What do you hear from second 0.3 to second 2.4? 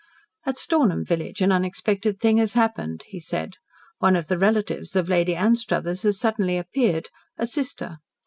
"At Stornham village an unexpected thing